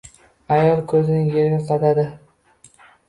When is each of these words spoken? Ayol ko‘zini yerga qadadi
Ayol 0.55 0.79
ko‘zini 0.93 1.35
yerga 1.37 1.59
qadadi 1.69 2.07